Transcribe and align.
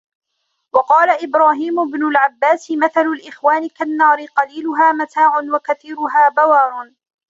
وَقَالَ 0.73 1.09
إبْرَاهِيمُ 1.23 1.91
بْنُ 1.91 2.07
الْعَبَّاسِ 2.07 2.71
مَثَلُ 2.71 3.05
الْإِخْوَانِ 3.13 3.69
كَالنَّارِ 3.69 4.25
قَلِيلُهَا 4.25 4.91
مَتَاعٌ 4.91 5.31
وَكَثِيرُهَا 5.53 6.29
بَوَارٌ 6.29 6.91